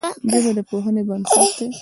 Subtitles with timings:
[0.41, 1.65] ژبه د پوهې بنسټ ده